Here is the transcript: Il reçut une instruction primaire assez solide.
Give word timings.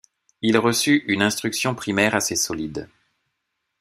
Il 0.41 0.57
reçut 0.57 1.03
une 1.07 1.21
instruction 1.21 1.75
primaire 1.75 2.15
assez 2.15 2.35
solide. 2.35 2.89